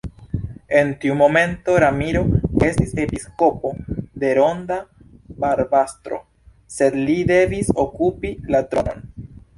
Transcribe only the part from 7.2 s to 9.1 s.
devis okupi la tronon.